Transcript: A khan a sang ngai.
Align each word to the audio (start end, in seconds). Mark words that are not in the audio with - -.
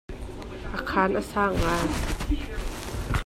A 0.77 0.79
khan 0.89 1.11
a 1.15 1.21
sang 1.31 1.53
ngai. 1.61 1.87